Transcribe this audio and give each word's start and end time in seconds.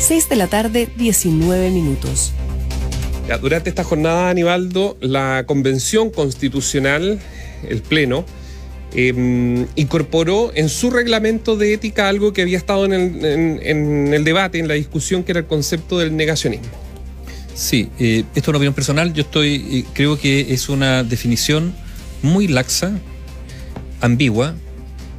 6 0.00 0.30
de 0.30 0.36
la 0.36 0.46
tarde, 0.46 0.88
19 0.96 1.70
minutos. 1.70 2.32
Durante 3.42 3.68
esta 3.68 3.84
jornada, 3.84 4.30
Anibaldo, 4.30 4.96
la 5.00 5.44
Convención 5.46 6.10
Constitucional, 6.10 7.20
el 7.68 7.82
Pleno, 7.82 8.24
em, 8.94 9.66
incorporó 9.76 10.52
en 10.54 10.70
su 10.70 10.90
reglamento 10.90 11.56
de 11.56 11.74
ética 11.74 12.08
algo 12.08 12.32
que 12.32 12.40
había 12.40 12.56
estado 12.56 12.86
en 12.86 12.92
el, 12.94 14.24
debate, 14.24 14.58
en 14.58 14.68
la 14.68 14.74
discusión, 14.74 15.22
que 15.22 15.32
era 15.32 15.40
el 15.40 15.46
concepto 15.46 15.98
del 15.98 16.16
negacionismo. 16.16 16.66
Sí, 17.54 17.90
eh, 17.98 18.24
esto 18.34 18.40
es 18.40 18.48
una 18.48 18.56
opinión 18.56 18.74
personal. 18.74 19.12
Yo 19.12 19.20
estoy, 19.20 19.54
eh, 19.70 19.84
creo 19.92 20.18
que 20.18 20.52
es 20.54 20.70
una 20.70 21.04
definición 21.04 21.74
muy 22.22 22.48
laxa, 22.48 22.98
ambigua, 24.00 24.54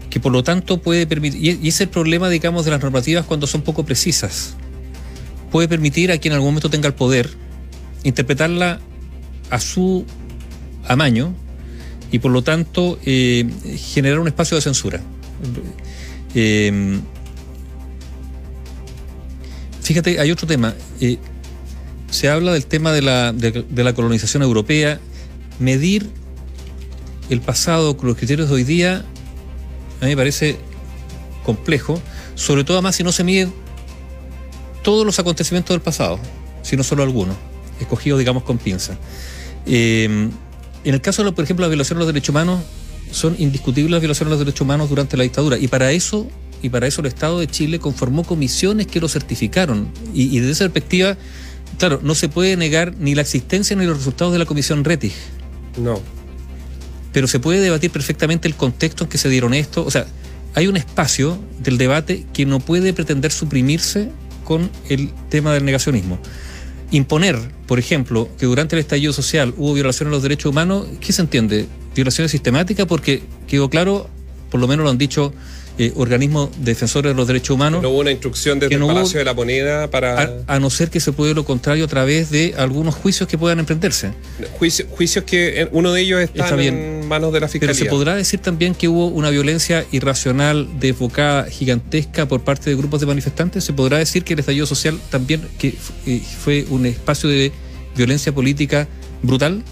que 0.10 0.20
por 0.20 0.32
lo 0.32 0.44
tanto 0.44 0.82
puede 0.82 1.06
permitir, 1.06 1.60
y 1.64 1.68
ese 1.68 1.70
es 1.70 1.82
el 1.82 1.90
problema, 1.90 2.30
digamos, 2.30 2.66
de 2.66 2.72
las 2.72 2.82
normativas 2.82 3.26
cuando 3.26 3.46
son 3.46 3.62
poco 3.62 3.86
precisas. 3.86 4.58
Puede 5.52 5.68
permitir 5.68 6.12
a 6.12 6.18
quien 6.18 6.32
en 6.32 6.36
algún 6.36 6.50
momento 6.50 6.70
tenga 6.70 6.88
el 6.88 6.94
poder 6.94 7.30
interpretarla 8.04 8.80
a 9.50 9.60
su 9.60 10.06
amaño 10.88 11.34
y 12.12 12.20
por 12.20 12.32
lo 12.32 12.42
tanto 12.42 12.98
eh, 13.06 13.48
generar 13.78 14.20
un 14.20 14.28
espacio 14.28 14.56
de 14.56 14.62
censura. 14.62 15.02
Eh, 16.34 17.00
fíjate, 19.82 20.20
hay 20.20 20.32
otro 20.32 20.48
tema. 20.48 20.74
Eh, 21.00 21.18
se 22.10 22.30
habla 22.30 22.54
del 22.54 22.66
tema 22.66 22.92
de 22.92 23.02
la, 23.02 23.34
de 23.34 23.84
la 23.84 23.94
colonización 23.94 24.44
europea. 24.44 25.00
Medir 25.60 26.10
el 27.30 27.42
pasado 27.42 27.96
con 27.96 28.08
los 28.08 28.18
criterios 28.18 28.50
de 28.50 28.56
hoy 28.56 28.64
día 28.64 29.06
a 30.02 30.06
mí 30.06 30.12
me 30.12 30.18
parece 30.18 30.58
complejo, 31.44 32.02
sobre 32.34 32.64
todo 32.64 32.78
además 32.78 32.96
si 32.96 33.04
no 33.04 33.12
se 33.12 33.24
miden 33.24 33.54
todos 34.84 35.06
los 35.06 35.20
acontecimientos 35.20 35.74
del 35.74 35.82
pasado, 35.82 36.20
sino 36.62 36.84
solo 36.84 37.04
algunos, 37.04 37.36
escogidos, 37.80 38.20
digamos, 38.20 38.44
con 38.44 38.58
pinza. 38.58 38.98
Eh, 39.66 40.30
en 40.84 40.94
el 40.94 41.02
caso, 41.02 41.24
de, 41.24 41.32
por 41.32 41.44
ejemplo, 41.44 41.64
la 41.64 41.70
violación 41.70 41.98
de 41.98 42.06
los 42.06 42.14
derechos 42.14 42.30
humanos, 42.30 42.62
son 43.12 43.36
indiscutibles 43.40 43.92
las 43.92 44.02
violaciones 44.02 44.30
de 44.30 44.38
los 44.38 44.46
derechos 44.46 44.62
humanos 44.62 44.90
durante 44.90 45.18
la 45.18 45.24
dictadura. 45.24 45.58
Y 45.58 45.68
para 45.68 45.92
eso, 45.92 46.28
y 46.62 46.70
para 46.70 46.88
eso 46.88 47.02
el 47.02 47.08
Estado 47.08 47.40
de 47.40 47.48
Chile 47.48 47.80
conformó 47.80 48.24
comisiones 48.24 48.88
que 48.88 49.00
lo 49.00 49.10
certificaron. 49.10 49.92
Y, 50.14 50.40
desde 50.40 50.52
esa 50.52 50.64
perspectiva, 50.66 51.18
claro, 51.78 52.00
no 52.02 52.16
se 52.16 52.30
puede 52.30 52.56
negar 52.56 52.96
ni 52.98 53.14
la 53.14 53.22
existencia 53.22 53.76
ni 53.76 53.86
los 53.86 53.98
resultados 53.98 54.34
de 54.34 54.40
la 54.40 54.46
comisión 54.46 54.84
Rettig. 54.84 55.14
No 55.78 56.00
pero 57.12 57.28
se 57.28 57.40
puede 57.40 57.60
debatir 57.60 57.92
perfectamente 57.92 58.48
el 58.48 58.56
contexto 58.56 59.04
en 59.04 59.10
que 59.10 59.18
se 59.18 59.30
dieron 59.30 59.54
esto. 59.54 59.86
O 59.86 59.92
sea, 59.92 60.06
hay 60.54 60.68
un 60.68 60.78
espacio 60.78 61.40
del 61.60 61.78
debate 61.78 62.26
que 62.34 62.46
no 62.46 62.60
puede 62.60 62.94
pretender 62.94 63.32
suprimirse 63.32 64.10
con 64.52 64.70
el 64.90 65.12
tema 65.30 65.54
del 65.54 65.64
negacionismo. 65.64 66.20
Imponer, 66.92 67.40
por 67.68 67.80
ejemplo, 67.80 68.28
que 68.38 68.46
durante 68.46 68.76
el 68.76 68.82
estallido 68.82 69.14
social 69.14 69.54
hubo 69.56 69.74
violaciones 69.74 70.12
a 70.12 70.16
los 70.16 70.24
derechos 70.24 70.50
humanos, 70.52 70.88
¿qué 71.00 71.14
se 71.14 71.22
entiende? 71.22 71.68
Violaciones 71.96 72.32
sistemáticas 72.32 72.86
porque 72.86 73.24
quedó 73.48 73.70
claro, 73.70 74.10
por 74.50 74.60
lo 74.60 74.68
menos 74.68 74.84
lo 74.84 74.90
han 74.90 74.98
dicho 74.98 75.34
eh, 75.78 75.94
organismos 75.96 76.50
defensores 76.60 77.12
de 77.12 77.16
los 77.16 77.28
derechos 77.28 77.56
humanos. 77.56 77.82
No 77.82 77.90
hubo 77.90 78.00
una 78.00 78.12
instrucción 78.12 78.60
desde 78.60 78.76
el 78.76 78.82
Palacio 78.82 79.20
de 79.20 79.26
la 79.26 79.34
Moneda 79.34 79.90
para. 79.90 80.44
A, 80.48 80.60
no 80.60 80.70
ser 80.70 80.90
que 80.90 81.00
se 81.00 81.12
puede 81.12 81.34
lo 81.34 81.46
contrario 81.46 81.86
a 81.86 81.88
través 81.88 82.30
de 82.30 82.54
algunos 82.58 82.96
juicios 82.96 83.28
que 83.28 83.38
puedan 83.38 83.60
emprenderse. 83.60 84.12
juicios 84.58 85.24
que 85.26 85.70
uno 85.72 85.92
de 85.94 86.02
ellos 86.02 86.22
está, 86.22 86.50
en 86.62 87.08
manos 87.08 87.34
de 87.34 87.40
la 87.40 87.48
Fiscalía. 87.48 87.74
Pero 87.74 87.86
se 87.86 87.90
podrá 87.90 88.16
decir 88.16 88.40
también 88.40 88.76
que 88.76 88.88
hubo 88.88 89.08
una 89.08 89.30
violencia 89.30 89.86
irracional, 89.92 90.68
desbocada, 90.80 91.46
gigantesca 91.46 92.28
por 92.28 92.42
parte 92.42 92.70
de 92.70 92.76
grupos 92.76 93.00
de 93.00 93.08
manifestantes. 93.08 93.64
Se 93.64 93.74
podrá 93.74 93.98
decir 93.98 94.24
que 94.24 94.34
el 94.34 94.40
estallido 94.40 94.66
social 94.66 95.00
también 95.10 95.42
que 95.58 95.76
eh, 96.06 96.22
fue 96.44 96.66
un 96.70 96.86
espacio 96.86 97.30
de 97.30 97.52
violencia 97.96 98.34
política 98.34 98.88
brutal. 99.22 99.64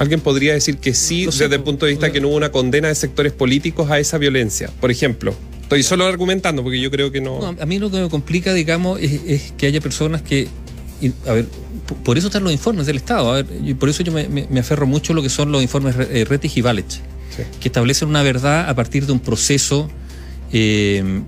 Alguien 0.00 0.20
podría 0.20 0.54
decir 0.54 0.78
que 0.78 0.94
sí, 0.94 1.26
desde 1.26 1.56
el 1.56 1.60
punto 1.60 1.84
de 1.84 1.92
vista 1.92 2.10
que 2.10 2.22
no 2.22 2.28
hubo 2.28 2.36
una 2.36 2.50
condena 2.50 2.88
de 2.88 2.94
sectores 2.94 3.34
políticos 3.34 3.90
a 3.90 3.98
esa 3.98 4.16
violencia, 4.16 4.70
por 4.80 4.90
ejemplo. 4.90 5.34
Estoy 5.60 5.82
solo 5.82 6.06
argumentando 6.06 6.62
porque 6.62 6.80
yo 6.80 6.90
creo 6.90 7.12
que 7.12 7.20
no. 7.20 7.54
a 7.60 7.66
mí 7.66 7.78
lo 7.78 7.90
que 7.90 8.00
me 8.00 8.08
complica, 8.08 8.54
digamos, 8.54 8.98
es, 8.98 9.52
que 9.58 9.66
haya 9.66 9.78
personas 9.82 10.22
que. 10.22 10.48
a 11.26 11.32
ver, 11.34 11.44
por 12.02 12.16
eso 12.16 12.28
están 12.28 12.44
los 12.44 12.52
informes 12.54 12.86
del 12.86 12.96
Estado. 12.96 13.30
A 13.30 13.42
ver, 13.42 13.46
y 13.62 13.74
por 13.74 13.90
eso 13.90 14.02
yo 14.02 14.10
me, 14.10 14.58
aferro 14.58 14.86
mucho 14.86 15.12
a 15.12 15.16
lo 15.16 15.22
que 15.22 15.28
son 15.28 15.52
los 15.52 15.60
informes 15.60 15.94
eh, 15.98 16.24
Retis 16.26 16.56
y 16.56 16.62
Valech, 16.62 17.02
que 17.60 17.68
establecen 17.68 18.08
una 18.08 18.22
verdad 18.22 18.70
a 18.70 18.74
partir 18.74 19.04
de 19.04 19.12
un 19.12 19.20
proceso 19.20 19.90
eh, 20.50 21.20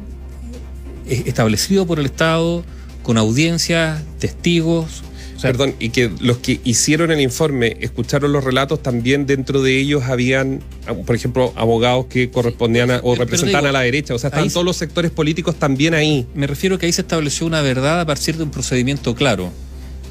establecido 1.06 1.87
por 1.87 2.00
el 2.00 2.06
Estado, 2.06 2.65
con 3.03 3.19
audiencias, 3.19 4.03
testigos, 4.19 5.03
Perdón, 5.42 5.75
y 5.78 5.91
que 5.91 6.10
los 6.20 6.38
que 6.38 6.60
hicieron 6.64 7.10
el 7.10 7.20
informe 7.20 7.76
escucharon 7.80 8.32
los 8.32 8.44
relatos, 8.44 8.82
también 8.82 9.26
dentro 9.26 9.62
de 9.62 9.78
ellos 9.78 10.04
habían, 10.04 10.60
por 11.06 11.16
ejemplo, 11.16 11.53
abogados 11.56 12.06
que 12.06 12.30
correspondían 12.30 13.00
o 13.03 13.14
representaban 13.14 13.66
a 13.66 13.72
la 13.72 13.81
derecha. 13.81 14.14
O 14.14 14.19
sea, 14.19 14.28
están 14.28 14.48
todos 14.50 14.64
los 14.64 14.76
sectores 14.76 15.10
políticos 15.10 15.56
también 15.56 15.94
ahí. 15.94 16.26
Me 16.34 16.47
refiero 16.47 16.78
que 16.78 16.86
ahí 16.86 16.92
se 16.92 17.02
estableció 17.02 17.47
una 17.47 17.60
verdad 17.60 18.00
a 18.00 18.06
partir 18.06 18.36
de 18.36 18.44
un 18.44 18.50
procedimiento 18.50 19.14
claro. 19.14 19.50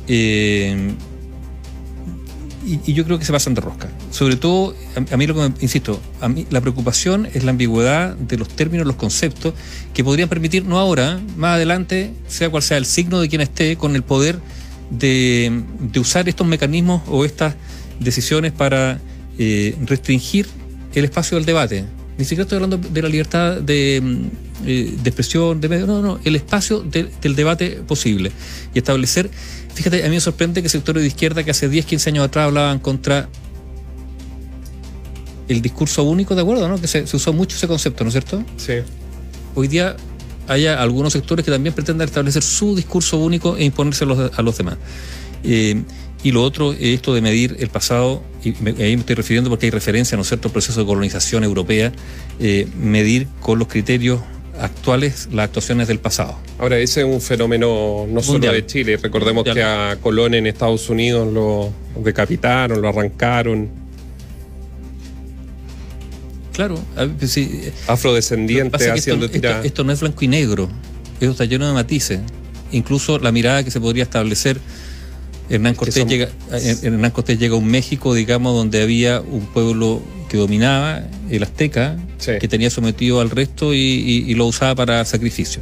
Eh, 0.08 0.94
y, 2.66 2.94
yo 2.94 3.03
creo 3.06 3.18
que 3.18 3.25
se 3.25 3.31
pasan 3.31 3.53
de 3.53 3.62
rosca. 3.62 3.90
Sobre 4.12 4.36
todo, 4.36 4.75
a, 4.96 5.18
mí 5.18 5.28
lo 5.28 5.34
que 5.34 5.40
me, 5.41 5.56
insisto, 5.62 6.00
a 6.20 6.30
mí 6.30 6.46
la 6.50 6.62
preocupación 6.62 7.28
es 7.34 7.44
la 7.44 7.52
ambigüedad 7.52 8.16
de 8.16 8.38
los 8.38 8.50
términos, 8.50 8.86
los 8.86 8.96
conceptos, 8.96 9.53
que 9.94 10.03
podrían 10.03 10.30
permitir, 10.30 10.66
no 10.66 10.80
ahora, 10.80 11.20
más 11.38 11.56
adelante, 11.56 12.12
sea 12.28 12.50
cual 12.50 12.64
sea 12.64 12.78
el 12.78 12.86
signo 12.86 13.20
de 13.20 13.30
quien 13.30 13.41
esté 13.41 13.78
con 13.78 13.96
el 13.96 14.03
poder, 14.03 14.40
de, 14.91 15.63
usar 15.97 16.29
estos 16.29 16.46
mecanismos 16.46 17.02
o 17.07 17.25
estas 17.25 17.56
decisiones 18.00 18.52
para 18.52 19.00
eh, 19.38 19.75
restringir 19.85 20.47
el 20.94 21.06
espacio 21.06 21.38
del 21.38 21.46
debate. 21.46 21.85
Ni 22.18 22.25
siquiera 22.25 22.44
estoy 22.44 22.57
hablando 22.57 22.78
de 22.78 23.02
la 23.02 23.09
libertad 23.09 23.62
de, 23.62 24.02
mm, 24.03 24.68
eh, 24.68 24.97
expresión, 25.03 25.59
de 25.62 25.69
medio, 25.69 25.88
no, 25.88 26.02
no, 26.02 26.19
el 26.24 26.35
espacio 26.35 26.81
del 26.81 27.35
debate 27.35 27.81
posible. 27.88 28.31
Y 28.75 28.79
establecer, 28.79 29.29
fíjate, 29.74 30.03
a 30.03 30.09
mí 30.09 30.16
me 30.16 30.22
sorprende 30.22 30.62
que 30.62 30.69
sectores 30.69 31.02
de 31.02 31.08
izquierda 31.08 31.44
que 31.44 31.52
hace 31.52 31.69
10, 31.69 31.85
15 31.85 32.09
años 32.09 32.25
atrás 32.25 32.46
hablaban 32.46 32.79
contra 32.79 33.29
el 35.47 35.62
discurso 35.62 36.03
único, 36.03 36.35
¿de 36.35 36.41
acuerdo? 36.41 36.68
¿no? 36.68 36.79
Que 36.79 36.88
se, 36.88 37.08
se 37.08 37.16
usó 37.16 37.34
mucho 37.34 37.56
ese 37.56 37.68
concepto, 37.68 38.03
¿no 38.03 38.09
es 38.09 38.13
cierto? 38.13 38.44
Sí. 38.58 38.73
Hoy 39.56 39.68
día 39.68 39.96
haya 40.47 40.81
algunos 40.81 41.13
sectores 41.13 41.46
que 41.46 41.52
también 41.52 41.74
pretendan 41.74 42.07
establecer 42.07 42.44
su 42.44 42.75
discurso 42.75 43.18
único 43.18 43.57
e 43.57 43.63
imponerse 43.63 44.06
a 44.06 44.41
los, 44.41 44.57
demás. 44.57 44.78
Eh, 45.44 45.81
y 46.24 46.31
lo 46.31 46.44
otro 46.44 46.74
es 46.74 46.81
esto 46.81 47.13
de 47.13 47.22
medir 47.22 47.57
el 47.59 47.69
pasado, 47.69 48.22
y 48.44 48.50
ahí 48.81 48.96
me 48.96 49.02
estoy 49.02 49.16
refiriendo 49.16 49.50
porque 49.50 49.66
hay 49.68 49.72
referencia, 49.72 50.16
¿no 50.16 50.22
es 50.22 50.28
cierto?, 50.28 50.50
al 50.50 50.52
proceso 50.52 50.79
de 50.79 50.85
colonización 50.85 51.44
europea, 51.44 51.91
eh, 52.40 52.68
medir 52.78 53.28
con 53.40 53.57
los 53.57 53.68
criterios 53.68 54.19
actuales 54.59 55.29
las 55.31 55.46
actuaciones 55.46 55.88
del 55.88 56.00
pasado. 56.00 56.38
Ahora, 56.59 56.78
ese 56.78 57.02
es 57.02 57.08
un 57.08 57.22
fenómeno 57.22 58.06
no 58.08 58.22
solo 58.22 58.52
de 58.52 58.66
Chile. 58.66 58.97
Recordemos 58.97 59.44
que 59.44 59.63
a 59.63 59.97
Colón 60.00 60.35
en 60.35 60.46
Estados 60.47 60.90
Unidos 60.90 61.31
lo 61.31 61.72
decapitaron, 62.03 62.81
lo 62.81 62.90
arrancaron. 62.90 63.81
Claro, 66.62 66.80
pues 67.18 67.40
afrodescendiente 67.88 68.92
haciendo 68.92 69.26
esto, 69.26 69.48
esto, 69.64 69.84
no 69.84 69.92
es 69.94 70.00
blanco 70.00 70.24
y 70.24 70.28
negro, 70.28 70.70
esto 71.20 71.32
está 71.32 71.46
lleno 71.46 71.66
de 71.66 71.74
matices. 71.74 72.20
Incluso 72.72 73.18
la 73.18 73.32
mirada 73.32 73.64
que 73.64 73.72
se 73.72 73.82
podría 73.82 74.04
establecer. 74.04 74.60
Hernán 75.50 75.74
Cortés, 75.74 76.06
llega, 76.06 76.30
Hernán 76.52 77.10
Cortés 77.10 77.40
llega 77.40 77.56
a 77.56 77.58
un 77.58 77.66
México, 77.66 78.14
digamos, 78.14 78.56
donde 78.56 78.84
había 78.84 79.22
un 79.22 79.48
pueblo 79.48 80.04
que 80.30 80.38
dominaba, 80.38 81.04
el 81.32 81.42
azteca, 81.42 81.98
que 82.40 82.48
tenía 82.48 82.70
sometido 82.70 83.22
al 83.22 83.32
resto 83.32 83.74
y, 83.74 84.32
lo 84.36 84.46
usaba 84.46 84.76
para 84.76 85.04
sacrificio. 85.04 85.62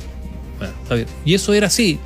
Y 1.25 1.33
eso 1.33 1.53
era 1.53 1.67
así. 1.67 1.99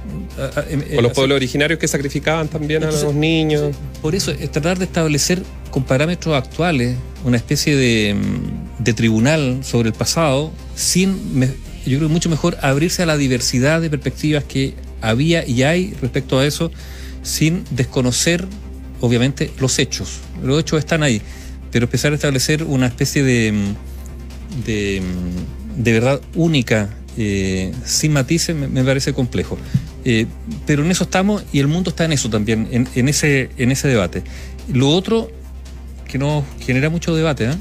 Con 0.95 1.03
los 1.03 1.13
pueblos 1.13 1.35
originarios 1.35 1.79
que 1.79 1.87
sacrificaban 1.87 2.47
también 2.47 2.83
a 2.83 2.91
los 2.91 3.13
niños. 3.13 3.75
Por 4.01 4.15
eso, 4.15 4.31
es 4.31 4.51
tratar 4.51 4.77
de 4.77 4.85
establecer 4.85 5.41
con 5.71 5.83
parámetros 5.83 6.35
actuales 6.35 6.95
una 7.23 7.37
especie 7.37 7.75
de, 7.75 8.15
de 8.79 8.93
tribunal 8.93 9.59
sobre 9.63 9.89
el 9.89 9.95
pasado, 9.95 10.51
sin, 10.75 11.41
yo 11.85 11.97
creo 11.97 12.09
mucho 12.09 12.29
mejor 12.29 12.57
abrirse 12.61 13.03
a 13.03 13.05
la 13.05 13.17
diversidad 13.17 13.81
de 13.81 13.89
perspectivas 13.89 14.43
que 14.43 14.73
había 15.01 15.45
y 15.47 15.63
hay 15.63 15.93
respecto 16.01 16.39
a 16.39 16.45
eso, 16.45 16.71
sin 17.23 17.63
desconocer, 17.71 18.45
obviamente, 19.01 19.51
los 19.59 19.79
hechos. 19.79 20.19
Los 20.43 20.59
hechos 20.59 20.79
están 20.79 21.03
ahí, 21.03 21.21
pero 21.71 21.85
empezar 21.85 22.11
a 22.11 22.15
establecer 22.15 22.63
una 22.63 22.87
especie 22.87 23.23
de, 23.23 23.53
de, 24.65 25.01
verdad 25.77 26.21
única, 26.35 26.89
eh, 27.17 27.71
sin 27.85 28.13
matices, 28.13 28.55
me, 28.55 28.83
parece 28.83 29.13
complejo. 29.13 29.57
Eh, 30.05 30.25
pero 30.65 30.83
en 30.83 30.91
eso 30.91 31.05
estamos 31.05 31.43
y 31.53 31.59
el 31.59 31.67
mundo 31.67 31.91
está 31.91 32.05
en 32.05 32.13
eso 32.13 32.29
también, 32.29 32.67
en, 32.71 33.07
ese, 33.07 33.49
en 33.57 33.71
ese 33.71 33.87
debate. 33.87 34.23
Lo 34.71 34.89
otro 34.89 35.31
que 36.07 36.17
nos 36.17 36.43
genera 36.59 36.89
mucho 36.89 37.15
debate, 37.15 37.45
¿eh? 37.45 37.55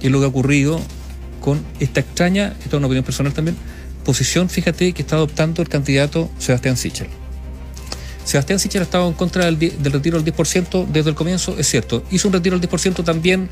es 0.00 0.10
lo 0.10 0.18
que 0.18 0.26
ha 0.26 0.28
ocurrido 0.28 0.80
con 1.40 1.62
esta 1.80 2.00
extraña, 2.00 2.54
esta 2.58 2.68
es 2.68 2.74
una 2.74 2.86
opinión 2.86 3.04
personal 3.04 3.32
también, 3.32 3.56
posición, 4.04 4.48
fíjate, 4.48 4.92
que 4.92 5.02
está 5.02 5.16
adoptando 5.16 5.62
el 5.62 5.68
candidato 5.68 6.30
Sebastián 6.38 6.76
Sichel. 6.76 7.08
Sebastián 8.24 8.58
Sichel 8.58 8.80
ha 8.80 8.84
estado 8.84 9.08
en 9.08 9.14
contra 9.14 9.44
del, 9.44 9.58
del, 9.58 9.92
retiro 9.92 10.20
del 10.20 10.34
10% 10.34 10.86
desde 10.86 11.10
el 11.10 11.16
comienzo, 11.16 11.56
es 11.58 11.68
cierto. 11.68 12.02
Hizo 12.10 12.28
un 12.28 12.34
retiro 12.34 12.58
del 12.58 12.68
10% 12.68 13.04
también, 13.04 13.50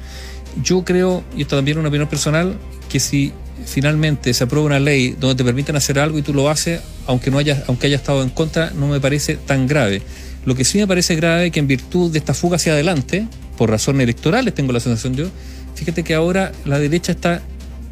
yo 0.62 0.84
creo, 0.84 1.22
y 1.36 1.42
esto 1.42 1.56
también 1.56 1.76
es 1.76 1.80
una 1.80 1.88
opinión 1.88 2.08
personal, 2.08 2.56
que 2.88 2.98
si 2.98 3.32
finalmente 3.64 4.34
se 4.34 4.44
aprueba 4.44 4.66
una 4.66 4.80
ley 4.80 5.16
donde 5.18 5.36
te 5.36 5.44
permiten 5.44 5.76
hacer 5.76 5.98
algo 5.98 6.18
y 6.18 6.22
tú 6.22 6.34
lo 6.34 6.48
haces, 6.48 6.80
aunque 7.06 7.30
no 7.30 7.38
haya, 7.38 7.64
aunque 7.66 7.86
haya 7.86 7.96
estado 7.96 8.22
en 8.22 8.30
contra, 8.30 8.70
no 8.70 8.88
me 8.88 9.00
parece 9.00 9.36
tan 9.36 9.66
grave. 9.66 10.02
Lo 10.44 10.54
que 10.54 10.64
sí 10.64 10.78
me 10.78 10.86
parece 10.86 11.14
grave 11.14 11.46
es 11.46 11.52
que 11.52 11.60
en 11.60 11.66
virtud 11.66 12.10
de 12.10 12.18
esta 12.18 12.34
fuga 12.34 12.56
hacia 12.56 12.72
adelante, 12.72 13.26
por 13.56 13.70
razones 13.70 14.02
electorales 14.02 14.54
tengo 14.54 14.72
la 14.72 14.80
sensación 14.80 15.14
yo, 15.14 15.26
fíjate 15.74 16.02
que 16.02 16.14
ahora 16.14 16.52
la 16.64 16.78
derecha 16.78 17.12
está 17.12 17.42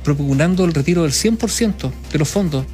propugnando 0.03 0.65
el 0.65 0.75
retiro 0.75 1.03
del 1.03 1.13
100% 1.13 1.91
de 2.13 2.19
los 2.19 2.29
fondos. 2.29 2.67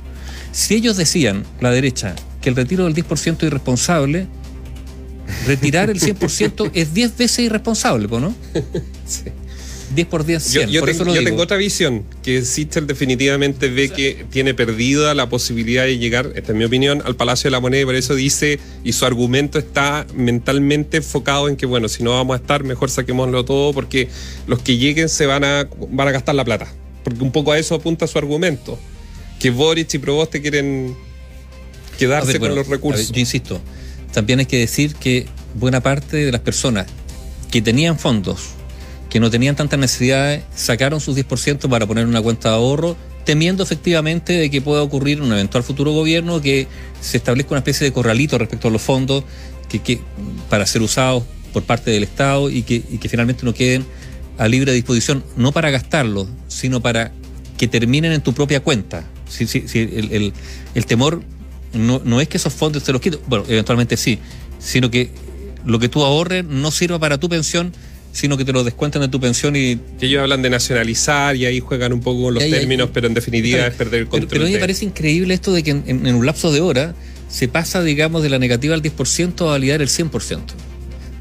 Si 0.52 0.74
ellos 0.74 0.96
decían, 0.96 1.44
la 1.60 1.70
derecha, 1.70 2.14
que 2.40 2.48
el 2.48 2.56
retiro 2.56 2.84
del 2.84 2.94
10% 2.94 3.36
es 3.36 3.42
irresponsable, 3.42 4.26
retirar 5.46 5.90
el 5.90 6.00
100% 6.00 6.70
es 6.72 6.94
10 6.94 7.16
veces 7.16 7.38
irresponsable, 7.40 8.08
¿no? 8.08 8.34
Sí. 9.06 9.24
10 9.94 10.06
por 10.08 10.24
10, 10.24 10.42
100. 10.42 10.66
Yo, 10.66 10.72
yo, 10.72 10.80
por 10.80 10.88
tengo, 10.88 10.96
eso 10.96 11.04
lo 11.04 11.14
yo 11.14 11.20
digo. 11.20 11.30
tengo 11.30 11.42
otra 11.42 11.56
visión, 11.56 12.04
que 12.22 12.42
Sichel 12.42 12.86
definitivamente 12.86 13.68
ve 13.68 13.88
que 13.88 14.26
tiene 14.30 14.54
perdida 14.54 15.14
la 15.14 15.28
posibilidad 15.28 15.84
de 15.84 15.98
llegar, 15.98 16.32
esta 16.34 16.52
es 16.52 16.58
mi 16.58 16.64
opinión, 16.64 17.02
al 17.04 17.16
Palacio 17.16 17.48
de 17.48 17.52
la 17.52 17.60
Moneda 17.60 17.82
y 17.82 17.84
por 17.84 17.94
eso 17.94 18.14
dice, 18.14 18.58
y 18.84 18.92
su 18.92 19.04
argumento 19.06 19.58
está 19.58 20.06
mentalmente 20.14 20.98
enfocado 20.98 21.48
en 21.48 21.56
que, 21.56 21.66
bueno, 21.66 21.88
si 21.88 22.02
no 22.02 22.10
vamos 22.10 22.34
a 22.34 22.40
estar, 22.40 22.64
mejor 22.64 22.90
saquémoslo 22.90 23.44
todo 23.44 23.72
porque 23.72 24.08
los 24.46 24.60
que 24.60 24.76
lleguen 24.76 25.08
se 25.08 25.26
van 25.26 25.44
a, 25.44 25.68
van 25.90 26.08
a 26.08 26.10
gastar 26.10 26.34
la 26.34 26.44
plata. 26.44 26.72
Porque 27.04 27.22
un 27.22 27.30
poco 27.30 27.52
a 27.52 27.58
eso 27.58 27.76
apunta 27.76 28.06
su 28.06 28.18
argumento, 28.18 28.78
que 29.38 29.50
Boric 29.50 29.94
y 29.94 29.98
Proboste 29.98 30.42
quieren 30.42 30.96
quedarse 31.98 32.32
ver, 32.32 32.40
bueno, 32.40 32.54
con 32.54 32.62
los 32.62 32.68
recursos. 32.68 33.08
Ver, 33.08 33.14
yo 33.14 33.20
insisto, 33.20 33.60
también 34.12 34.40
hay 34.40 34.46
que 34.46 34.58
decir 34.58 34.94
que 34.96 35.26
buena 35.54 35.80
parte 35.80 36.16
de 36.16 36.32
las 36.32 36.40
personas 36.40 36.86
que 37.50 37.62
tenían 37.62 37.98
fondos, 37.98 38.55
que 39.16 39.20
no 39.20 39.30
tenían 39.30 39.56
tantas 39.56 39.78
necesidades, 39.78 40.42
sacaron 40.54 41.00
sus 41.00 41.16
10% 41.16 41.70
para 41.70 41.86
poner 41.86 42.04
una 42.04 42.20
cuenta 42.20 42.50
de 42.50 42.56
ahorro, 42.56 42.98
temiendo 43.24 43.62
efectivamente 43.62 44.34
de 44.34 44.50
que 44.50 44.60
pueda 44.60 44.82
ocurrir 44.82 45.16
en 45.16 45.24
un 45.24 45.32
eventual 45.32 45.64
futuro 45.64 45.92
gobierno 45.92 46.42
que 46.42 46.68
se 47.00 47.16
establezca 47.16 47.52
una 47.52 47.60
especie 47.60 47.86
de 47.86 47.94
corralito 47.94 48.36
respecto 48.36 48.68
a 48.68 48.70
los 48.70 48.82
fondos 48.82 49.24
que, 49.70 50.00
para 50.50 50.66
ser 50.66 50.82
usados 50.82 51.22
por 51.54 51.62
parte 51.62 51.90
del 51.92 52.02
Estado 52.02 52.50
y 52.50 52.60
que, 52.60 52.82
finalmente 53.08 53.46
no 53.46 53.54
queden 53.54 53.86
a 54.36 54.48
libre 54.48 54.74
disposición, 54.74 55.24
no 55.34 55.50
para 55.50 55.70
gastarlos, 55.70 56.28
sino 56.48 56.82
para 56.82 57.10
que 57.56 57.68
terminen 57.68 58.12
en 58.12 58.20
tu 58.20 58.34
propia 58.34 58.60
cuenta. 58.60 59.06
Si, 59.30 59.46
el, 59.64 60.84
temor 60.84 61.22
no, 61.72 62.02
no, 62.04 62.20
es 62.20 62.28
que 62.28 62.36
esos 62.36 62.52
fondos 62.52 62.84
te 62.84 62.92
los 62.92 63.00
quiten, 63.00 63.20
bueno, 63.28 63.46
eventualmente 63.48 63.96
sí, 63.96 64.18
sino 64.58 64.90
que 64.90 65.10
lo 65.64 65.78
que 65.78 65.88
tú 65.88 66.04
ahorres 66.04 66.44
no 66.44 66.70
sirva 66.70 66.98
para 66.98 67.16
tu 67.16 67.30
pensión, 67.30 67.72
sino 68.16 68.38
que 68.38 68.46
te 68.46 68.52
lo 68.52 68.64
descuentan 68.64 69.02
de 69.02 69.08
tu 69.08 69.20
pensión 69.20 69.56
y... 69.56 69.76
Que 70.00 70.06
ellos 70.06 70.22
hablan 70.22 70.40
de 70.40 70.48
nacionalizar 70.48 71.36
y 71.36 71.44
ahí 71.44 71.60
juegan 71.60 71.92
un 71.92 72.00
poco 72.00 72.22
con 72.22 72.34
los 72.34 72.42
ahí, 72.42 72.50
términos, 72.50 72.86
ahí, 72.86 72.92
pero 72.94 73.08
en 73.08 73.14
definitiva 73.14 73.66
es 73.66 73.74
perder 73.74 74.00
el 74.00 74.06
control. 74.08 74.28
Pero, 74.30 74.44
a 74.44 74.46
mí 74.46 74.54
me 74.54 74.58
parece 74.58 74.86
increíble 74.86 75.34
esto 75.34 75.52
de 75.52 75.62
que 75.62 75.72
en, 75.72 75.84
en, 75.86 76.06
en, 76.06 76.14
un 76.14 76.24
lapso 76.24 76.50
de 76.50 76.62
hora 76.62 76.94
se 77.28 77.46
pasa, 77.46 77.82
digamos, 77.82 78.22
de 78.22 78.30
la 78.30 78.38
negativa 78.38 78.74
al 78.74 78.80
10% 78.80 79.42
a 79.42 79.44
validar 79.50 79.82
el 79.82 79.88
100%. 79.88 80.40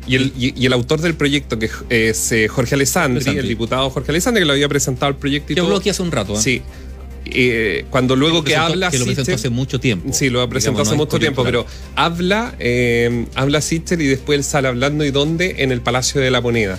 Y 0.08 0.16
el, 0.16 0.32
y, 0.38 0.54
y 0.56 0.66
el, 0.66 0.72
autor 0.72 1.02
del 1.02 1.16
proyecto, 1.16 1.60
que 1.60 1.70
es 1.90 2.32
eh, 2.32 2.48
Jorge 2.48 2.76
Alessandri, 2.76 3.18
Alessandri, 3.18 3.42
el 3.42 3.48
diputado 3.50 3.90
Jorge 3.90 4.12
Alessandri, 4.12 4.44
que 4.44 4.46
lo 4.46 4.54
había 4.54 4.70
presentado 4.70 5.10
el 5.10 5.18
proyecto 5.18 5.52
y 5.52 5.56
que 5.56 5.62
habló 5.62 5.76
aquí 5.76 5.90
hace 5.90 6.02
un 6.02 6.12
rato. 6.12 6.36
¿eh? 6.36 6.42
Sí. 6.42 6.62
Eh, 7.26 7.86
cuando 7.90 8.16
luego 8.16 8.44
que, 8.44 8.52
presentó, 8.52 8.74
habla 8.74 8.92
que 8.92 9.00
lo 9.00 9.06
presentó 9.06 9.34
hace 9.34 9.50
mucho 9.50 9.80
tiempo. 9.80 10.14
Sí 10.14 10.30
lo 10.30 10.48
presentó 10.48 10.74
digamos, 10.74 10.88
hace 10.88 10.98
no 10.98 11.06
mucho 11.06 11.20
tiempo 11.20 11.44
pero 11.44 11.66
habla 11.96 12.56
eh, 12.60 13.26
habla 13.34 13.62
Sichel 13.62 14.02
y 14.02 14.08
después 14.08 14.38
él 14.38 14.44
sale 14.44 14.68
hablando 14.68 15.04
y 15.04 15.12
dónde 15.12 15.56
en 15.60 15.72
el 15.72 15.82
Palacio 15.82 16.22
de 16.22 16.30
la 16.30 16.42
Moneda 16.42 16.78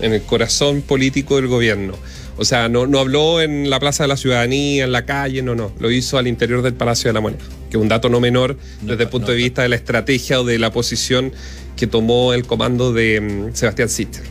en 0.00 0.12
el 0.12 0.22
corazón 0.22 0.82
político 0.82 1.36
del 1.36 1.46
gobierno. 1.46 1.94
O 2.36 2.44
sea 2.44 2.68
no, 2.68 2.86
no 2.86 2.98
habló 2.98 3.40
en 3.40 3.70
la 3.70 3.78
Plaza 3.78 4.04
de 4.04 4.08
la 4.08 4.16
Ciudadanía 4.16 4.84
en 4.84 4.92
la 4.92 5.06
calle 5.06 5.40
no 5.42 5.54
no. 5.54 5.72
Lo 5.78 5.90
hizo 5.92 6.18
al 6.18 6.26
interior 6.26 6.62
del 6.62 6.74
Palacio 6.74 7.08
de 7.08 7.14
la 7.14 7.20
Moneda 7.20 7.44
que 7.70 7.76
es 7.76 7.82
un 7.82 7.88
dato 7.88 8.08
no 8.08 8.18
menor 8.18 8.58
no, 8.82 8.90
desde 8.90 9.04
el 9.04 9.08
punto 9.08 9.28
no, 9.28 9.34
de 9.34 9.38
vista 9.38 9.62
de 9.62 9.68
la 9.68 9.76
estrategia 9.76 10.40
o 10.40 10.44
de 10.44 10.58
la 10.58 10.72
posición 10.72 11.32
que 11.76 11.86
tomó 11.86 12.34
el 12.34 12.44
comando 12.44 12.92
de 12.92 13.20
um, 13.20 13.54
Sebastián 13.54 13.88
Sichel 13.88 14.24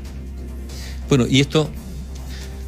bueno 1.08 1.26
y 1.30 1.40
esto 1.40 1.72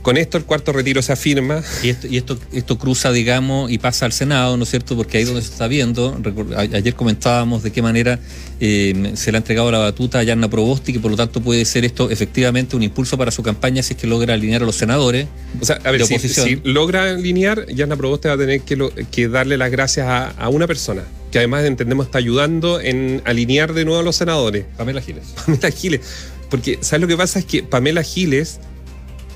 con 0.04 0.18
esto 0.18 0.38
el 0.38 0.44
cuarto 0.44 0.74
retiro 0.74 1.02
se 1.02 1.14
afirma. 1.14 1.64
Y 1.82 1.90
esto, 1.90 2.08
y 2.08 2.18
esto, 2.18 2.38
esto 2.52 2.78
cruza, 2.78 3.12
digamos, 3.12 3.72
y 3.72 3.78
pasa 3.78 4.06
al 4.06 4.12
Senado, 4.12 4.58
¿no 4.58 4.64
es 4.64 4.70
cierto? 4.70 4.98
Porque 4.98 5.18
ahí 5.18 5.24
es 5.24 5.30
donde 5.30 5.42
se 5.42 5.50
está 5.50 5.68
viendo. 5.68 6.22
Ayer 6.58 6.94
comentábamos 6.94 7.64
de 7.64 7.72
qué 7.72 7.82
manera 7.82 8.20
eh, 8.60 9.14
se 9.16 9.32
le 9.32 9.38
ha 9.38 9.40
entregado 9.40 9.72
la 9.72 9.78
batuta 9.80 10.20
a 10.20 10.24
Yarna 10.24 10.50
Probosti, 10.50 10.92
que 10.92 11.00
por 11.00 11.10
lo 11.10 11.18
tanto 11.18 11.42
puede 11.42 11.64
ser 11.64 11.86
esto 11.86 12.10
efectivamente 12.12 12.76
un 12.76 12.84
impulso 12.84 13.18
para 13.18 13.32
su 13.32 13.44
campaña 13.44 13.82
si 13.82 13.94
es 13.94 14.00
que 14.00 14.06
logra 14.06 14.34
alinear 14.34 14.62
a 14.62 14.66
los 14.66 14.76
senadores. 14.76 15.28
O 15.62 15.66
sea, 15.66 15.80
a 15.86 15.92
ver, 15.92 16.06
de 16.06 16.20
si, 16.20 16.62
logra 16.66 17.12
alinear, 17.12 17.66
Yarna 17.68 17.96
Proboste 17.96 18.28
va 18.28 18.34
a 18.34 18.38
tener 18.38 18.60
que, 18.62 18.76
lo, 18.76 18.92
que 19.10 19.30
darle 19.30 19.58
las 19.58 19.72
gracias 19.72 20.06
a, 20.06 20.32
a, 20.32 20.50
una 20.50 20.68
persona, 20.68 21.04
que 21.32 21.38
además 21.38 21.64
entendemos 21.64 22.08
está 22.08 22.18
ayudando 22.18 22.82
en 22.82 23.22
alinear 23.24 23.74
de 23.74 23.86
nuevo 23.86 24.02
a 24.02 24.04
los 24.04 24.18
senadores. 24.18 24.66
Pamela 24.76 25.02
Giles. 25.02 25.24
Pamela 25.46 25.72
Giles. 25.72 26.02
Porque, 26.50 26.78
¿sabes 26.82 27.02
lo 27.02 27.08
que 27.08 27.16
pasa? 27.16 27.40
Es 27.40 27.46
que 27.46 27.64
Pamela 27.64 28.04
Giles 28.04 28.60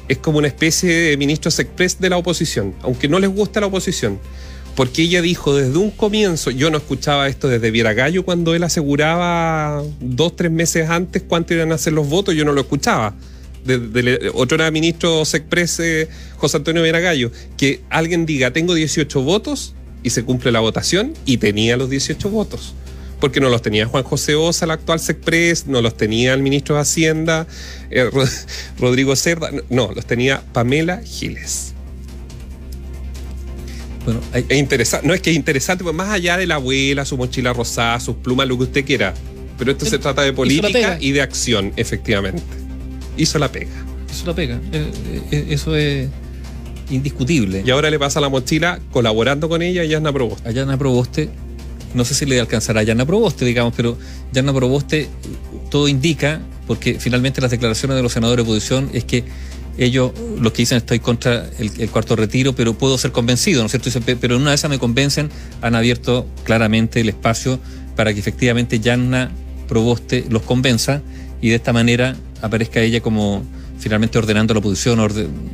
es 0.07 0.17
como 0.17 0.37
una 0.37 0.47
especie 0.47 0.93
de 0.93 1.17
ministros 1.17 1.59
express 1.59 1.99
de 1.99 2.09
la 2.09 2.17
oposición, 2.17 2.73
aunque 2.81 3.07
no 3.07 3.19
les 3.19 3.29
gusta 3.29 3.59
la 3.59 3.67
oposición. 3.67 4.19
Porque 4.75 5.01
ella 5.01 5.23
dijo 5.23 5.55
desde 5.55 5.77
un 5.77 5.89
comienzo, 5.89 6.51
yo 6.51 6.69
no 6.69 6.77
escuchaba 6.77 7.27
esto 7.27 7.47
desde 7.47 7.71
Vieragallo 7.71 8.23
cuando 8.23 8.53
él 8.53 8.63
aseguraba 8.63 9.83
dos, 9.99 10.35
tres 10.35 10.51
meses 10.51 10.87
antes 10.89 11.23
cuánto 11.27 11.55
iban 11.55 11.71
a 11.71 11.77
ser 11.79 11.93
los 11.93 12.07
votos, 12.07 12.35
yo 12.35 12.45
no 12.45 12.53
lo 12.53 12.61
escuchaba. 12.61 13.15
Otro 14.33 14.55
era 14.55 14.69
ministro 14.69 15.25
Sexpress, 15.25 15.79
eh, 15.79 16.09
José 16.37 16.57
Antonio 16.57 16.83
Vieragallo, 16.83 17.31
que 17.57 17.81
alguien 17.89 18.25
diga, 18.25 18.51
tengo 18.51 18.75
18 18.75 19.21
votos 19.23 19.73
y 20.03 20.11
se 20.11 20.23
cumple 20.23 20.51
la 20.51 20.59
votación 20.59 21.13
y 21.25 21.37
tenía 21.37 21.75
los 21.75 21.89
18 21.89 22.29
votos 22.29 22.75
porque 23.19 23.39
no 23.39 23.49
los 23.49 23.61
tenía 23.61 23.85
Juan 23.85 24.03
José 24.03 24.35
Osa, 24.35 24.65
el 24.65 24.71
actual 24.71 24.99
Sexpress, 24.99 25.67
no 25.67 25.81
los 25.81 25.95
tenía 25.97 26.33
el 26.33 26.41
ministro 26.41 26.75
de 26.75 26.81
Hacienda, 26.81 27.47
eh, 27.89 28.09
Rodrigo 28.79 29.15
Cerda, 29.15 29.49
no, 29.69 29.91
los 29.93 30.05
tenía 30.05 30.43
Pamela 30.53 31.01
Giles. 31.03 31.73
Bueno, 34.05 34.21
hay... 34.31 34.45
es 34.47 34.57
interesante, 34.57 35.07
no 35.07 35.13
es 35.13 35.21
que 35.21 35.31
es 35.31 35.35
interesante, 35.35 35.83
pues 35.83 35.95
más 35.95 36.09
allá 36.09 36.37
de 36.37 36.47
la 36.47 36.55
abuela, 36.55 37.05
su 37.05 37.17
mochila 37.17 37.53
rosada, 37.53 37.99
sus 37.99 38.15
plumas, 38.17 38.47
lo 38.47 38.57
que 38.57 38.63
usted 38.63 38.85
quiera. 38.85 39.13
Pero 39.57 39.71
esto 39.71 39.85
se 39.85 39.97
trata 39.97 40.21
de 40.21 40.33
política 40.33 40.97
y 40.99 41.11
de 41.11 41.21
acción, 41.21 41.73
efectivamente. 41.77 42.43
Hizo 43.17 43.39
la 43.39 43.51
pega. 43.51 43.71
Hizo 44.11 44.27
la 44.27 44.35
pega. 44.35 44.59
Eh, 44.71 44.91
eh, 45.31 45.47
eso 45.49 45.75
es 45.75 46.07
indiscutible. 46.89 47.63
Y 47.65 47.71
ahora 47.71 47.89
le 47.89 47.97
pasa 47.97 48.21
la 48.21 48.29
mochila 48.29 48.79
colaborando 48.91 49.49
con 49.49 49.61
ella 49.61 49.83
y 49.83 49.89
Yana 49.89 50.13
Proboste. 50.13 50.47
A 50.47 50.51
Yana 50.51 50.77
Proboste, 50.77 51.29
no 51.93 52.05
sé 52.05 52.13
si 52.13 52.25
le 52.25 52.39
alcanzará 52.39 52.81
a 52.81 52.83
Yana 52.83 53.05
Proboste, 53.05 53.45
digamos, 53.45 53.73
pero 53.75 53.97
Yana 54.33 54.53
Proboste 54.53 55.07
todo 55.69 55.87
indica, 55.87 56.41
porque 56.67 56.99
finalmente 56.99 57.41
las 57.41 57.51
declaraciones 57.51 57.95
de 57.95 58.03
los 58.03 58.11
senadores 58.11 58.45
de 58.45 58.51
oposición 58.51 58.89
es 58.93 59.03
que 59.03 59.23
ellos, 59.77 60.11
los 60.39 60.53
que 60.53 60.63
dicen 60.63 60.77
estoy 60.77 60.99
contra 60.99 61.49
el, 61.59 61.89
cuarto 61.89 62.15
retiro, 62.15 62.53
pero 62.53 62.73
puedo 62.73 62.97
ser 62.97 63.11
convencido, 63.11 63.61
¿no 63.61 63.67
es 63.67 63.71
cierto? 63.71 63.89
Pero 64.19 64.35
en 64.35 64.41
una 64.41 64.51
de 64.51 64.55
esas 64.55 64.69
me 64.69 64.79
convencen, 64.79 65.29
han 65.61 65.75
abierto 65.75 66.25
claramente 66.43 66.99
el 67.01 67.09
espacio 67.09 67.59
para 67.95 68.13
que 68.13 68.19
efectivamente 68.19 68.79
Yanna 68.79 69.31
Proboste 69.67 70.25
los 70.29 70.43
convenza 70.43 71.01
y 71.41 71.49
de 71.49 71.55
esta 71.55 71.73
manera 71.73 72.15
aparezca 72.41 72.79
ella 72.79 73.01
como 73.01 73.43
finalmente 73.79 74.17
ordenando 74.17 74.53
a 74.53 74.55
la 74.55 74.59
oposición 74.59 74.99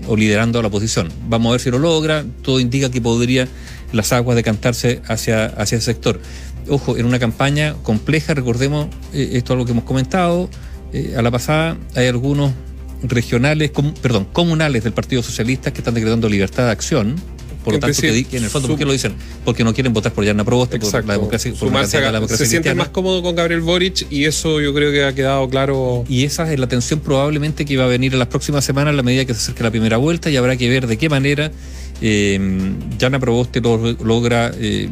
o 0.07 0.15
liderando 0.15 0.59
a 0.59 0.61
la 0.61 0.67
oposición. 0.69 1.09
Vamos 1.27 1.49
a 1.49 1.51
ver 1.53 1.61
si 1.61 1.71
lo 1.71 1.79
logra, 1.79 2.23
todo 2.41 2.59
indica 2.59 2.89
que 2.89 3.01
podría 3.01 3.47
las 3.93 4.12
aguas 4.12 4.35
decantarse 4.35 5.01
hacia, 5.07 5.45
hacia 5.45 5.77
ese 5.77 5.85
sector. 5.85 6.19
Ojo, 6.67 6.97
en 6.97 7.05
una 7.05 7.19
campaña 7.19 7.75
compleja, 7.83 8.33
recordemos, 8.33 8.88
eh, 9.13 9.31
esto 9.33 9.53
es 9.53 9.55
algo 9.55 9.65
que 9.65 9.71
hemos 9.71 9.83
comentado, 9.83 10.50
eh, 10.93 11.15
a 11.17 11.21
la 11.21 11.31
pasada 11.31 11.77
hay 11.95 12.07
algunos 12.07 12.51
regionales, 13.03 13.71
com, 13.71 13.93
perdón, 13.93 14.27
comunales 14.31 14.83
del 14.83 14.93
Partido 14.93 15.21
Socialista 15.23 15.71
que 15.71 15.79
están 15.79 15.93
decretando 15.93 16.29
libertad 16.29 16.65
de 16.65 16.71
acción. 16.71 17.15
Por 17.63 17.75
lo 17.75 17.79
tanto, 17.79 18.01
que, 18.01 18.25
en 18.33 18.43
el 18.43 18.50
fondo, 18.50 18.67
¿por 18.67 18.77
qué 18.77 18.83
lo 18.83 18.91
dicen? 18.91 19.13
Porque 19.45 19.63
no 19.63 19.73
quieren 19.73 19.93
votar 19.93 20.12
por 20.12 20.25
Yarna 20.25 20.43
Proboste, 20.43 20.79
por 20.79 21.05
la 21.05 21.13
democracia, 21.13 21.53
por 21.57 21.71
la 21.71 22.12
democracia 22.12 22.38
Se 22.38 22.45
sienten 22.45 22.75
más 22.75 22.89
cómodos 22.89 23.21
con 23.21 23.38
Gabriel 23.38 23.62
Boric 23.62 24.05
y 24.12 24.25
eso 24.25 24.59
yo 24.59 24.73
creo 24.73 24.91
que 24.91 25.05
ha 25.05 25.15
quedado 25.15 25.47
claro. 25.50 26.03
Y 26.09 26.25
esa 26.25 26.51
es 26.51 26.59
la 26.59 26.67
tensión 26.67 27.00
probablemente 27.00 27.63
que 27.63 27.77
va 27.77 27.85
a 27.85 27.88
venir 27.88 28.12
en 28.12 28.19
las 28.19 28.27
próximas 28.27 28.65
semanas 28.65 28.93
a 28.93 28.97
la 28.97 29.03
medida 29.03 29.23
que 29.23 29.33
se 29.33 29.39
acerque 29.39 29.63
la 29.63 29.71
primera 29.71 29.95
vuelta 29.95 30.29
y 30.29 30.35
habrá 30.35 30.57
que 30.57 30.67
ver 30.67 30.88
de 30.88 30.97
qué 30.97 31.07
manera 31.07 31.53
eh, 32.01 32.39
Yarna 32.97 33.19
Proboste 33.19 33.62
lo, 33.62 33.77
logra 34.03 34.51
eh, 34.59 34.89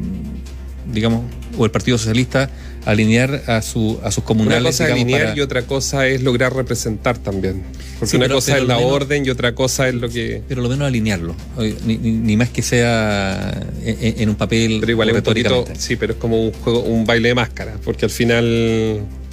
digamos, 0.91 1.23
o 1.57 1.65
el 1.65 1.71
Partido 1.71 1.97
Socialista 1.97 2.49
alinear 2.85 3.43
a, 3.45 3.61
su, 3.61 3.99
a 4.03 4.09
sus 4.11 4.23
comunales. 4.23 4.59
Una 4.61 4.69
cosa 4.69 4.85
es 4.87 4.91
alinear 4.93 5.21
para- 5.27 5.37
y 5.37 5.41
otra 5.41 5.61
cosa 5.63 6.07
es 6.07 6.23
lograr 6.23 6.55
representar 6.55 7.17
también. 7.19 7.61
Porque 7.99 8.09
Sí, 8.11 8.17
una 8.17 8.25
pero- 8.25 8.35
cosa 8.35 8.53
pero 8.53 8.63
es 8.63 8.67
la 8.67 8.77
menos- 8.77 8.91
orden 8.91 9.25
y 9.25 9.29
otra 9.29 9.53
cosa 9.53 9.87
es 9.87 9.93
lo 9.95 10.09
que... 10.09 10.41
pero 10.47 10.61
lo 10.63 10.69
menos 10.69 10.87
alinearlo, 10.87 11.35
Oye, 11.57 11.75
ni, 11.85 11.97
ni- 11.97 12.11
ni 12.13 12.37
más 12.37 12.49
que 12.49 12.63
sea 12.63 13.61
en, 13.85 14.21
en 14.21 14.29
un 14.29 14.35
papel 14.35 14.77
Pero 14.79 14.91
igual 14.93 15.09
es 15.09 15.15
un 15.15 15.21
poquito... 15.21 15.65
Sí, 15.77 15.95
pero 15.95 16.13
es 16.13 16.19
como 16.19 16.41
un 16.43 16.51
juego, 16.53 16.79
un 16.81 17.05
baile 17.05 17.27
de 17.29 17.35
máscaras, 17.35 17.75
porque 17.85 18.05
al 18.05 18.11
final 18.11 18.43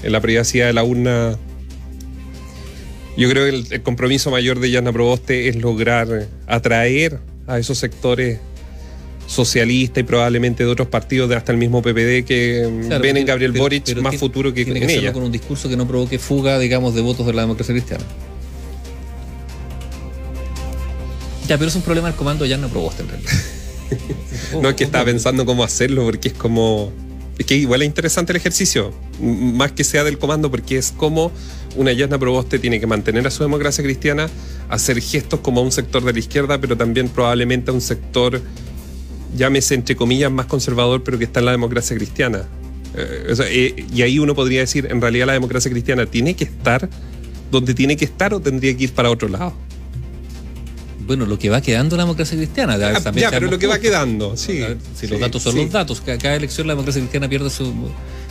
en 0.02 0.12
la 0.12 0.20
privacidad 0.20 0.66
de 0.66 0.72
la 0.74 0.84
urna... 0.84 1.38
Yo 3.16 3.28
creo 3.30 3.44
que 3.50 3.56
el, 3.56 3.66
el 3.70 3.82
compromiso 3.82 4.30
mayor 4.30 4.60
de 4.60 4.70
Yana 4.70 4.92
Proboste 4.92 5.48
es 5.48 5.56
lograr 5.56 6.28
atraer 6.46 7.18
a 7.48 7.58
esos 7.58 7.76
sectores 7.78 8.38
socialistas 9.26 10.00
y 10.02 10.04
probablemente 10.04 10.64
de 10.64 10.70
otros 10.70 10.88
partidos, 10.88 11.28
de 11.28 11.36
hasta 11.36 11.50
el 11.52 11.58
mismo 11.58 11.82
PPD, 11.82 12.24
que 12.24 12.68
Claro, 12.86 13.02
ven 13.02 13.16
en 13.16 13.26
Gabriel 13.26 13.52
pero- 13.52 13.64
Boric 13.64 13.84
pero 13.84 14.02
más 14.02 14.16
futuro 14.16 14.54
que 14.54 14.64
tiene 14.64 14.80
en 14.80 14.86
que 14.86 14.94
ella. 14.94 15.12
con 15.12 15.22
un 15.22 15.32
discurso 15.32 15.68
que 15.68 15.76
no 15.76 15.86
provoque 15.88 16.18
fuga, 16.18 16.58
digamos, 16.58 16.94
de 16.94 17.00
votos 17.02 17.26
de 17.26 17.32
la 17.34 17.42
democracia 17.42 17.74
cristiana. 17.74 18.04
Ya, 21.46 21.56
pero 21.58 21.68
es 21.68 21.76
un 21.76 21.82
problema 21.82 22.08
del 22.08 22.16
comando 22.16 22.44
ya 22.46 22.56
no 22.58 22.68
Proboste 22.68 23.02
en 23.02 23.08
realidad. 23.08 23.32
No 24.62 24.68
es 24.68 24.74
que 24.76 24.84
estaba 24.84 25.04
pensando 25.06 25.44
cómo 25.46 25.64
hacerlo, 25.64 26.04
porque 26.04 26.28
es 26.28 26.34
como. 26.34 26.92
Es 27.38 27.46
que 27.46 27.54
igual 27.54 27.82
es 27.82 27.86
interesante 27.86 28.32
el 28.32 28.36
ejercicio, 28.36 28.92
más 29.20 29.72
que 29.72 29.84
sea 29.84 30.04
del 30.04 30.18
comando, 30.18 30.50
porque 30.50 30.76
es 30.76 30.92
como 30.92 31.30
una 31.76 31.92
Yasna 31.92 32.18
Proboste 32.18 32.58
tiene 32.58 32.80
que 32.80 32.86
mantener 32.86 33.26
a 33.26 33.30
su 33.30 33.44
democracia 33.44 33.84
cristiana, 33.84 34.28
hacer 34.68 35.00
gestos 35.00 35.40
como 35.40 35.60
a 35.60 35.62
un 35.62 35.70
sector 35.70 36.04
de 36.04 36.12
la 36.12 36.18
izquierda, 36.18 36.60
pero 36.60 36.76
también 36.76 37.08
probablemente 37.08 37.70
a 37.70 37.74
un 37.74 37.80
sector, 37.80 38.40
llámese 39.36 39.74
entre 39.74 39.94
comillas, 39.94 40.32
más 40.32 40.46
conservador, 40.46 41.04
pero 41.04 41.16
que 41.16 41.24
está 41.24 41.38
en 41.38 41.46
la 41.46 41.52
democracia 41.52 41.96
cristiana. 41.96 42.48
Eh, 42.96 43.34
eh, 43.50 43.86
y 43.94 44.02
ahí 44.02 44.18
uno 44.18 44.34
podría 44.34 44.60
decir, 44.60 44.88
en 44.90 45.00
realidad 45.00 45.26
la 45.26 45.34
democracia 45.34 45.70
cristiana 45.70 46.06
tiene 46.06 46.34
que 46.34 46.44
estar 46.44 46.88
donde 47.50 47.74
tiene 47.74 47.96
que 47.96 48.04
estar 48.04 48.34
o 48.34 48.40
tendría 48.40 48.76
que 48.76 48.84
ir 48.84 48.92
para 48.92 49.10
otro 49.10 49.28
lado. 49.28 49.54
Bueno, 51.08 51.26
lo 51.26 51.38
que 51.38 51.48
va 51.50 51.60
quedando 51.60 51.96
la 51.96 52.04
democracia 52.04 52.36
cristiana. 52.36 52.76
ya, 52.78 52.90
Ah, 52.96 53.00
también 53.02 53.28
ya, 53.28 53.30
pero 53.30 53.50
lo 53.50 53.58
que 53.58 53.66
va 53.66 53.80
quedando, 53.80 54.36
sí. 54.36 54.62
A 54.62 54.68
ver, 54.68 54.78
si 54.94 55.06
Sí, 55.06 55.12
los 55.12 55.18
datos 55.18 55.42
son 55.42 55.54
sí. 55.54 55.58
los 55.62 55.70
datos, 55.72 56.00
ca- 56.00 56.18
cada 56.18 56.36
elección 56.36 56.66
la 56.68 56.74
democracia 56.74 57.00
cristiana 57.00 57.28
pierde 57.28 57.50
su 57.50 57.72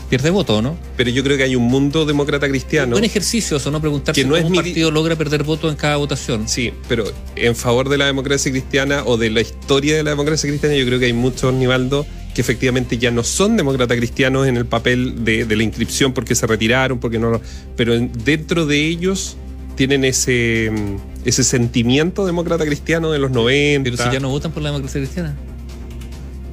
pierde 0.09 0.29
voto, 0.29 0.61
¿no? 0.61 0.77
Pero 0.95 1.09
yo 1.09 1.21
creo 1.21 1.35
que 1.35 1.43
hay 1.43 1.55
un 1.57 1.63
mundo 1.63 2.05
demócrata 2.05 2.47
cristiano. 2.47 2.91
Buen 2.91 3.03
ejercicio 3.03 3.57
eso, 3.57 3.69
no 3.71 3.81
preguntarse 3.81 4.21
Que 4.21 4.25
no 4.25 4.35
cómo 4.35 4.45
es 4.45 4.49
un 4.49 4.55
partido 4.55 4.89
logra 4.91 5.17
perder 5.17 5.43
votos 5.43 5.69
en 5.69 5.75
cada 5.75 5.97
votación. 5.97 6.47
Sí, 6.47 6.71
pero 6.87 7.03
en 7.35 7.55
favor 7.57 7.89
de 7.89 7.97
la 7.97 8.05
democracia 8.05 8.49
cristiana 8.49 9.03
o 9.05 9.17
de 9.17 9.31
la 9.31 9.41
historia 9.41 9.97
de 9.97 10.03
la 10.03 10.11
democracia 10.11 10.47
cristiana, 10.47 10.75
yo 10.75 10.85
creo 10.85 10.99
que 10.99 11.07
hay 11.07 11.13
muchos, 11.13 11.53
Nivaldo, 11.53 12.05
que 12.33 12.39
efectivamente 12.41 12.97
ya 12.99 13.09
no 13.11 13.23
son 13.23 13.57
demócratas 13.57 13.97
cristianos 13.97 14.47
en 14.47 14.55
el 14.55 14.65
papel 14.67 15.25
de, 15.25 15.43
de 15.45 15.55
la 15.57 15.63
inscripción 15.63 16.13
porque 16.13 16.35
se 16.35 16.45
retiraron, 16.47 16.99
porque 16.99 17.17
no. 17.19 17.31
lo- 17.31 17.41
Pero 17.75 17.93
en- 17.95 18.11
dentro 18.23 18.65
de 18.67 18.85
ellos 18.87 19.35
tienen 19.75 20.05
ese, 20.05 20.71
mm, 20.71 21.16
ese 21.27 21.43
sentimiento 21.43 22.25
demócrata 22.25 22.65
cristiano 22.65 23.11
de 23.11 23.19
los 23.19 23.31
90. 23.31 23.83
Pero 23.83 23.97
si 24.01 24.11
ya 24.11 24.19
no 24.19 24.29
votan 24.29 24.51
por 24.51 24.63
la 24.63 24.69
democracia 24.69 25.01
cristiana. 25.01 25.35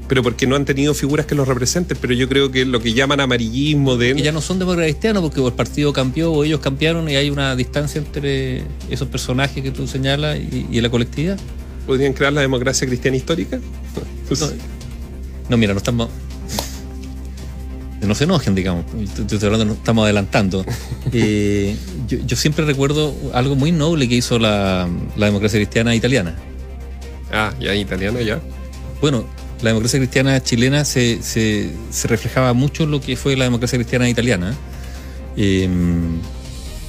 pero 0.08 0.22
porque 0.22 0.46
no 0.46 0.56
han 0.56 0.64
tenido 0.64 0.94
figuras 0.94 1.26
que 1.26 1.36
los 1.36 1.46
representen. 1.46 1.96
Pero 2.00 2.12
yo 2.12 2.28
creo 2.28 2.50
que 2.50 2.64
lo 2.64 2.80
que 2.80 2.92
llaman 2.92 3.20
amarillismo 3.20 3.96
de. 3.96 4.14
Que 4.14 4.22
ya 4.22 4.32
no 4.32 4.40
son 4.40 4.58
demócratas 4.58 4.90
cristianos 4.90 5.22
porque 5.22 5.40
el 5.40 5.52
partido 5.52 5.92
cambió 5.92 6.32
o 6.32 6.42
ellos 6.42 6.58
cambiaron 6.58 7.08
y 7.08 7.14
hay 7.14 7.30
una 7.30 7.54
distancia 7.54 8.00
entre 8.00 8.64
esos 8.90 9.06
personajes 9.08 9.62
que 9.62 9.70
tú 9.70 9.86
señalas 9.86 10.38
y, 10.38 10.66
y 10.70 10.80
la 10.80 10.90
colectividad. 10.90 11.38
¿Podrían 11.86 12.12
crear 12.12 12.32
la 12.32 12.40
democracia 12.40 12.86
cristiana 12.86 13.16
histórica? 13.16 13.58
No, 14.30 14.36
no, 15.50 15.56
mira, 15.56 15.72
no 15.72 15.78
estamos. 15.78 16.08
No 18.06 18.14
se 18.14 18.24
enojen, 18.24 18.54
digamos. 18.54 18.84
Estamos 19.18 20.04
adelantando. 20.04 20.64
Eh, 21.16 21.76
yo, 22.08 22.18
yo 22.26 22.36
siempre 22.36 22.64
recuerdo 22.64 23.14
algo 23.34 23.54
muy 23.54 23.70
noble 23.70 24.08
que 24.08 24.16
hizo 24.16 24.38
la, 24.38 24.88
la 25.16 25.26
democracia 25.26 25.58
cristiana 25.58 25.94
italiana. 25.94 26.34
Ah, 27.32 27.52
ya 27.60 27.74
italiano, 27.74 28.20
ya. 28.20 28.40
Bueno, 29.00 29.24
la 29.62 29.70
democracia 29.70 30.00
cristiana 30.00 30.42
chilena 30.42 30.84
se, 30.84 31.22
se, 31.22 31.70
se 31.90 32.08
reflejaba 32.08 32.52
mucho 32.52 32.82
en 32.84 32.90
lo 32.90 33.00
que 33.00 33.16
fue 33.16 33.36
la 33.36 33.44
democracia 33.44 33.78
cristiana 33.78 34.08
italiana. 34.08 34.54
Eh, 35.36 35.68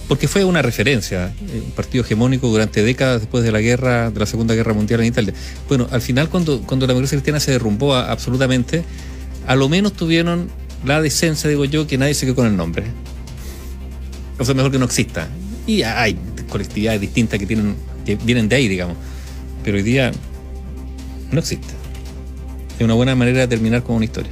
porque 0.08 0.28
fue 0.28 0.44
una 0.44 0.62
referencia, 0.62 1.28
eh, 1.50 1.62
un 1.66 1.72
partido 1.72 2.04
hegemónico 2.04 2.48
durante 2.48 2.82
décadas 2.84 3.22
después 3.22 3.44
de 3.44 3.52
la 3.52 3.60
guerra, 3.60 4.12
de 4.12 4.20
la 4.20 4.26
Segunda 4.26 4.56
Guerra 4.56 4.74
Mundial 4.74 5.02
en 5.02 5.08
Italia. 5.08 5.34
Bueno, 5.68 5.88
al 5.92 6.02
final 6.02 6.30
cuando, 6.30 6.62
cuando 6.62 6.86
la 6.88 6.94
democracia 6.94 7.18
cristiana 7.18 7.40
se 7.40 7.52
derrumbó 7.52 7.94
a- 7.96 8.12
absolutamente, 8.12 8.84
a 9.48 9.56
lo 9.56 9.68
menos 9.70 9.94
tuvieron 9.94 10.48
la 10.86 11.02
decencia, 11.02 11.50
digo 11.50 11.66
yo, 11.66 11.88
que 11.88 11.98
nadie 11.98 12.14
se 12.14 12.26
quedó 12.26 12.36
con 12.36 12.48
el 12.48 12.56
nombre. 12.56 12.86
O 14.38 14.46
sea, 14.46 14.54
mejor 14.54 14.72
que 14.72 14.80
no 14.80 14.86
exista. 14.86 15.28
Y 15.66 15.84
hay 15.84 16.18
colectividades 16.50 17.02
distintas 17.02 17.40
que 17.40 17.46
tienen, 17.46 17.76
que 18.06 18.16
vienen 18.16 18.50
de 18.50 18.56
ahí, 18.56 18.68
digamos. 18.68 18.98
Pero 19.64 19.78
hoy 19.78 19.84
día 19.84 20.12
no 21.32 21.40
existe. 21.40 21.74
Es 22.78 22.84
una 22.84 22.94
buena 22.94 23.16
manera 23.16 23.42
de 23.42 23.48
terminar 23.48 23.84
con 23.84 23.96
una 23.96 24.06
historia. 24.06 24.32